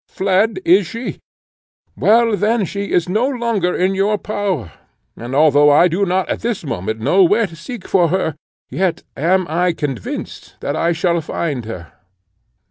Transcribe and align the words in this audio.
Fled, 0.07 0.57
is 0.65 0.87
she? 0.87 1.19
Well 1.95 2.35
then, 2.35 2.65
she 2.65 2.91
is 2.91 3.07
no 3.07 3.27
longer 3.27 3.75
in 3.75 3.93
your 3.93 4.17
power; 4.17 4.71
and 5.15 5.35
although 5.35 5.69
I 5.69 5.87
do 5.87 6.07
not 6.07 6.27
at 6.27 6.39
this 6.39 6.63
moment 6.63 6.99
know 6.99 7.21
where 7.23 7.45
to 7.45 7.55
seek 7.55 7.87
for 7.87 8.07
her, 8.07 8.33
yet 8.67 9.03
am 9.15 9.45
I 9.47 9.73
convinced 9.73 10.55
that 10.61 10.75
I 10.75 10.91
shall 10.91 11.21
find 11.21 11.65
her. 11.65 11.93